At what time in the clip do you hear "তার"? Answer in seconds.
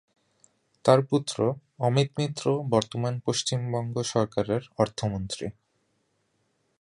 0.85-0.99